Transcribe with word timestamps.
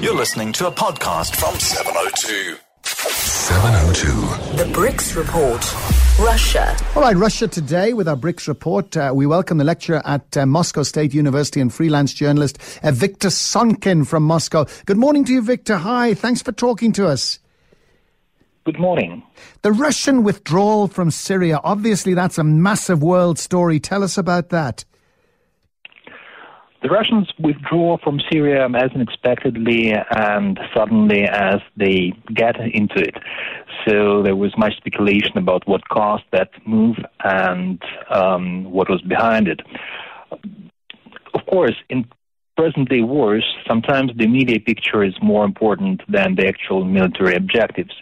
You're 0.00 0.14
listening 0.14 0.52
to 0.52 0.68
a 0.68 0.70
podcast 0.70 1.34
from 1.34 1.58
702. 1.58 2.56
702. 2.84 4.56
The 4.56 4.70
BRICS 4.72 5.16
Report. 5.16 6.24
Russia. 6.24 6.76
All 6.94 7.02
right, 7.02 7.16
Russia 7.16 7.48
today 7.48 7.94
with 7.94 8.06
our 8.06 8.14
BRICS 8.14 8.46
report. 8.46 8.96
Uh, 8.96 9.10
we 9.12 9.26
welcome 9.26 9.58
the 9.58 9.64
lecturer 9.64 10.00
at 10.06 10.36
uh, 10.36 10.46
Moscow 10.46 10.84
State 10.84 11.14
University 11.14 11.60
and 11.60 11.74
freelance 11.74 12.12
journalist 12.12 12.58
uh, 12.84 12.92
Viktor 12.92 13.28
Sonkin 13.28 14.04
from 14.06 14.22
Moscow. 14.22 14.66
Good 14.86 14.98
morning 14.98 15.24
to 15.24 15.32
you, 15.32 15.42
Victor. 15.42 15.76
Hi, 15.76 16.14
thanks 16.14 16.42
for 16.42 16.52
talking 16.52 16.92
to 16.92 17.08
us. 17.08 17.40
Good 18.64 18.78
morning. 18.78 19.24
The 19.62 19.72
Russian 19.72 20.22
withdrawal 20.22 20.86
from 20.86 21.10
Syria, 21.10 21.58
obviously 21.64 22.14
that's 22.14 22.38
a 22.38 22.44
massive 22.44 23.02
world 23.02 23.36
story. 23.40 23.80
Tell 23.80 24.04
us 24.04 24.16
about 24.16 24.50
that. 24.50 24.84
The 26.80 26.88
Russians 26.88 27.28
withdraw 27.40 27.98
from 27.98 28.20
Syria 28.30 28.64
as 28.66 28.90
unexpectedly 28.94 29.92
and 29.92 30.60
suddenly 30.72 31.24
as 31.24 31.60
they 31.76 32.12
get 32.32 32.54
into 32.60 33.00
it. 33.00 33.16
So 33.84 34.22
there 34.22 34.36
was 34.36 34.56
much 34.56 34.76
speculation 34.76 35.38
about 35.38 35.66
what 35.66 35.88
caused 35.88 36.24
that 36.32 36.50
move 36.66 36.96
and 37.24 37.82
um, 38.14 38.70
what 38.70 38.88
was 38.88 39.02
behind 39.02 39.48
it. 39.48 39.60
Of 41.34 41.46
course, 41.50 41.74
in 41.88 42.06
present 42.56 42.88
day 42.88 43.02
wars, 43.02 43.44
sometimes 43.66 44.12
the 44.16 44.28
media 44.28 44.60
picture 44.60 45.02
is 45.02 45.14
more 45.20 45.44
important 45.44 46.02
than 46.08 46.36
the 46.36 46.46
actual 46.46 46.84
military 46.84 47.34
objectives. 47.34 47.94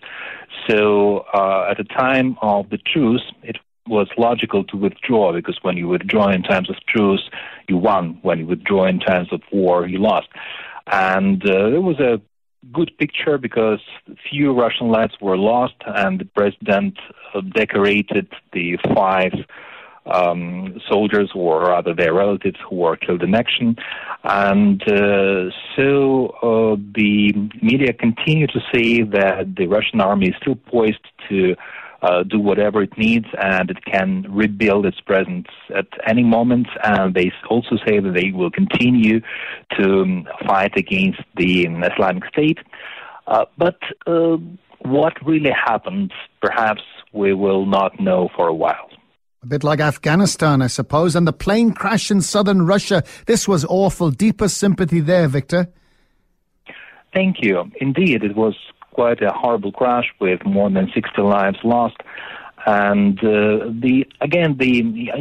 So 0.69 1.24
uh, 1.33 1.69
at 1.70 1.78
the 1.78 1.84
time 1.84 2.36
of 2.42 2.69
the 2.69 2.78
truce, 2.78 3.22
it 3.42 3.56
was 3.88 4.08
logical 4.19 4.64
to 4.64 4.77
withdraw 4.77 5.33
because 5.33 5.58
when 5.62 5.77
you 5.77 5.88
withdraw 5.88 6.28
in 6.30 6.42
times 6.42 6.69
of 6.69 6.77
truce, 6.88 7.30
you 7.69 7.79
won. 7.79 8.19
When 8.23 8.38
you 8.41 8.47
withdraw 8.47 8.87
in 8.87 9.01
terms 9.01 9.29
of 9.33 9.43
war, 9.52 9.87
you 9.87 9.98
lost. 9.98 10.29
And 10.87 11.43
uh, 11.48 11.66
it 11.69 11.83
was 11.83 11.98
a 12.01 12.20
good 12.73 12.91
picture 12.98 13.39
because 13.39 13.80
few 14.29 14.52
Russian 14.52 14.89
lives 14.89 15.14
were 15.20 15.36
lost, 15.36 15.75
and 15.86 16.20
the 16.20 16.25
president 16.25 16.98
uh, 17.34 17.41
decorated 17.41 18.28
the 18.53 18.78
five 18.95 19.33
um, 20.06 20.81
soldiers, 20.89 21.33
or 21.34 21.62
rather 21.62 21.92
their 21.95 22.14
relatives, 22.14 22.58
who 22.69 22.77
were 22.77 22.97
killed 22.97 23.23
in 23.23 23.34
action. 23.34 23.77
And 24.23 24.80
uh, 24.83 25.51
so 25.75 26.28
uh, 26.42 26.77
the 26.95 27.33
media 27.61 27.92
continue 27.92 28.47
to 28.48 28.61
say 28.73 29.03
that 29.03 29.55
the 29.56 29.67
Russian 29.67 30.01
army 30.01 30.28
is 30.28 30.34
still 30.41 30.55
poised 30.55 31.06
to 31.28 31.56
uh, 32.06 32.22
do 32.22 32.38
whatever 32.38 32.82
it 32.82 32.96
needs 32.96 33.26
and 33.40 33.70
it 33.70 33.84
can 33.84 34.26
rebuild 34.28 34.86
its 34.86 35.00
presence 35.00 35.48
at 35.74 35.88
any 36.06 36.22
moment. 36.22 36.68
And 36.84 37.14
they 37.14 37.32
also 37.50 37.76
say 37.86 37.98
that 38.00 38.14
they 38.14 38.30
will 38.32 38.50
continue 38.50 39.20
to 39.78 40.02
um, 40.02 40.28
fight 40.46 40.72
against 40.77 41.20
the 41.36 41.66
Islamic 41.92 42.24
State. 42.27 42.58
Uh, 43.27 43.44
but 43.58 43.78
uh, 44.06 44.36
what 44.80 45.14
really 45.24 45.50
happened, 45.50 46.12
perhaps 46.40 46.82
we 47.12 47.32
will 47.32 47.66
not 47.66 47.98
know 47.98 48.28
for 48.36 48.46
a 48.46 48.54
while. 48.54 48.88
A 49.42 49.46
bit 49.46 49.64
like 49.64 49.80
Afghanistan, 49.80 50.62
I 50.62 50.66
suppose, 50.66 51.14
and 51.16 51.27
the 51.27 51.32
plane 51.32 51.72
crash 51.72 52.10
in 52.10 52.20
southern 52.20 52.66
Russia. 52.66 53.02
This 53.27 53.46
was 53.46 53.64
awful. 53.64 54.10
Deepest 54.10 54.58
sympathy 54.58 55.00
there, 55.00 55.28
Victor. 55.28 55.68
Thank 57.14 57.36
you. 57.40 57.70
Indeed, 57.80 58.24
it 58.24 58.36
was 58.36 58.54
quite 58.98 59.20
a 59.22 59.33
horrible 59.42 59.72
crash 59.80 60.08
with 60.20 60.41
more 60.44 60.70
than 60.77 60.86
60 60.94 61.22
lives 61.22 61.58
lost. 61.62 61.98
And 62.66 63.16
uh, 63.20 63.70
the 63.84 63.94
again, 64.20 64.56
the 64.58 64.72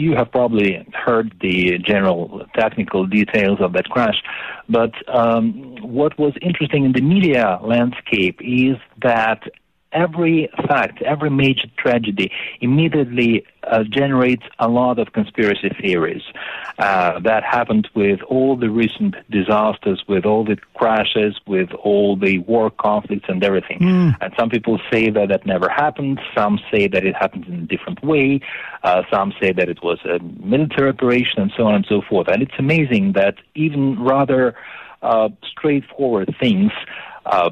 you 0.05 0.15
have 0.15 0.31
probably 0.31 0.69
heard 1.05 1.27
the 1.41 1.77
general 1.91 2.43
technical 2.57 3.05
details 3.05 3.59
of 3.65 3.73
that 3.73 3.87
crash, 3.93 4.19
but 4.67 4.93
um, 5.21 5.75
what 5.99 6.17
was 6.17 6.33
interesting 6.41 6.85
in 6.85 6.93
the 6.93 7.01
media 7.01 7.59
landscape 7.61 8.39
is 8.41 8.77
that 9.03 9.41
every 9.95 10.49
fact, 10.67 11.01
every 11.01 11.29
major 11.29 11.67
tragedy 11.77 12.31
immediately 12.61 13.45
uh, 13.63 13.83
generates 13.83 14.43
a 14.59 14.67
lot 14.67 14.99
of 14.99 15.13
conspiracy 15.13 15.69
theories. 15.81 16.21
Uh, 16.77 17.19
that 17.21 17.43
happened 17.43 17.87
with 17.95 18.21
all 18.23 18.55
the 18.57 18.69
recent 18.69 19.15
disasters, 19.31 20.03
with 20.07 20.25
all 20.25 20.43
the 20.43 20.57
crashes, 20.75 21.39
with 21.47 21.71
all 21.83 22.17
the 22.17 22.39
war 22.39 22.69
conflicts 22.69 23.25
and 23.29 23.43
everything. 23.43 23.79
Mm. 23.79 24.15
And 24.19 24.33
some 24.37 24.49
people 24.49 24.79
say 24.91 25.09
that 25.09 25.29
that 25.29 25.45
never 25.45 25.69
happened. 25.69 26.19
Some 26.37 26.59
say 26.71 26.87
that 26.89 27.05
it 27.05 27.15
happened 27.15 27.45
in 27.47 27.53
a 27.53 27.65
different 27.65 28.03
way. 28.03 28.41
Uh, 28.83 29.03
some 29.11 29.33
say 29.41 29.53
that 29.53 29.69
it 29.69 29.81
was 29.81 29.99
a 30.05 30.19
military 30.45 30.89
operation 30.89 31.41
and 31.41 31.51
so 31.55 31.63
on 31.63 31.75
and 31.75 31.85
so 31.87 32.01
forth. 32.07 32.27
And 32.27 32.43
it's 32.43 32.59
amazing 32.59 33.13
that 33.13 33.35
even 33.55 33.97
rather 34.03 34.55
uh, 35.01 35.29
straightforward 35.49 36.35
things 36.39 36.71
uh, 37.25 37.49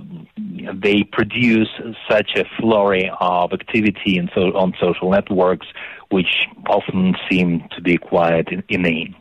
they 0.74 1.04
produce 1.04 1.70
such 2.10 2.32
a 2.36 2.46
flurry 2.60 3.12
of 3.20 3.54
activity 3.54 4.18
in 4.18 4.30
so, 4.34 4.56
on 4.56 4.74
social 4.80 5.10
networks, 5.10 5.68
which 6.10 6.48
often 6.68 7.16
seem 7.30 7.68
to 7.76 7.82
be 7.82 7.98
quite 7.98 8.48
inane. 8.70 9.16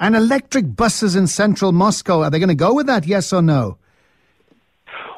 And 0.00 0.16
electric 0.16 0.76
buses 0.76 1.16
in 1.16 1.26
central 1.26 1.72
Moscow, 1.72 2.22
are 2.22 2.30
they 2.30 2.38
going 2.38 2.48
to 2.48 2.54
go 2.54 2.74
with 2.74 2.86
that, 2.86 3.06
yes 3.06 3.32
or 3.32 3.42
no? 3.42 3.78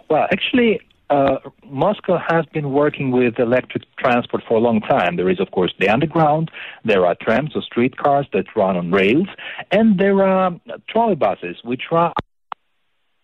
Well, 0.08 0.26
actually, 0.30 0.80
uh, 1.10 1.38
Moscow 1.64 2.18
has 2.28 2.46
been 2.46 2.72
working 2.72 3.10
with 3.10 3.38
electric 3.38 3.84
transport 3.96 4.42
for 4.46 4.56
a 4.56 4.60
long 4.60 4.80
time. 4.80 5.16
There 5.16 5.30
is, 5.30 5.40
of 5.40 5.50
course, 5.50 5.72
the 5.78 5.88
underground. 5.88 6.50
There 6.84 7.06
are 7.06 7.16
trams 7.20 7.54
or 7.54 7.62
streetcars 7.62 8.26
that 8.32 8.44
run 8.54 8.76
on 8.76 8.90
rails, 8.90 9.28
and 9.70 9.98
there 9.98 10.22
are 10.22 10.52
trolley 10.88 11.14
buses 11.14 11.56
which 11.62 11.82
run 11.90 12.12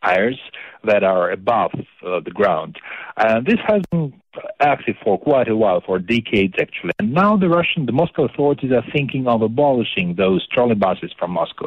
tires 0.03 0.41
that 0.85 1.05
are 1.05 1.31
above 1.31 1.73
uh, 1.75 2.21
the 2.21 2.31
ground. 2.31 2.79
And 3.17 3.47
this 3.47 3.59
has 3.67 3.83
been 3.91 4.13
active 4.61 4.97
for 5.05 5.19
quite 5.19 5.49
a 5.49 5.57
while, 5.57 5.81
for 5.85 5.99
decades 5.99 6.55
actually. 6.61 6.93
And 6.99 7.13
now 7.13 7.37
the 7.37 7.49
Russian, 7.49 7.87
the 7.87 7.93
Moscow 7.93 8.25
authorities 8.25 8.73
are 8.73 8.85
thinking 8.93 9.27
of 9.27 9.43
abolishing 9.43 10.15
those 10.17 10.47
trolley 10.49 10.75
buses 10.75 11.13
from 11.19 11.33
Moscow. 11.33 11.67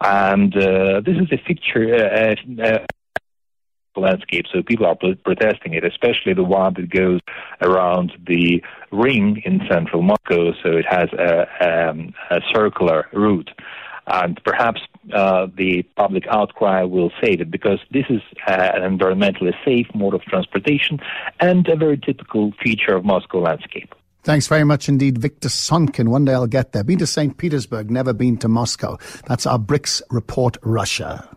And 0.00 0.56
uh, 0.56 1.00
this 1.04 1.16
is 1.16 1.28
a 1.32 1.38
picture. 1.38 1.94
Uh, 1.94 2.62
uh, 2.62 2.78
landscape, 3.96 4.44
so 4.52 4.62
people 4.62 4.86
are 4.86 4.94
protesting 4.94 5.74
it, 5.74 5.84
especially 5.84 6.32
the 6.32 6.44
one 6.44 6.72
that 6.74 6.88
goes 6.88 7.20
around 7.60 8.12
the 8.28 8.62
ring 8.92 9.42
in 9.44 9.60
central 9.68 10.02
Moscow, 10.02 10.52
so 10.62 10.76
it 10.76 10.86
has 10.88 11.08
a, 11.14 11.90
um, 11.90 12.14
a 12.30 12.40
circular 12.54 13.08
route 13.12 13.50
and 14.08 14.40
perhaps 14.44 14.80
uh, 15.12 15.46
the 15.56 15.82
public 15.96 16.26
outcry 16.28 16.82
will 16.82 17.10
save 17.22 17.40
it 17.40 17.50
because 17.50 17.78
this 17.90 18.06
is 18.08 18.20
uh, 18.46 18.70
an 18.74 18.98
environmentally 18.98 19.52
safe 19.64 19.86
mode 19.94 20.14
of 20.14 20.22
transportation 20.22 20.98
and 21.40 21.68
a 21.68 21.76
very 21.76 21.98
typical 21.98 22.52
feature 22.62 22.94
of 22.94 23.04
Moscow 23.04 23.40
landscape. 23.40 23.94
Thanks 24.24 24.48
very 24.48 24.64
much 24.64 24.88
indeed, 24.88 25.18
Victor 25.18 25.48
Sonkin. 25.48 26.10
One 26.10 26.24
day 26.24 26.34
I'll 26.34 26.46
get 26.46 26.72
there. 26.72 26.84
Been 26.84 26.98
to 26.98 27.06
St. 27.06 27.36
Petersburg, 27.36 27.90
never 27.90 28.12
been 28.12 28.36
to 28.38 28.48
Moscow. 28.48 28.98
That's 29.26 29.46
our 29.46 29.58
BRICS 29.58 30.02
Report 30.10 30.56
Russia. 30.62 31.28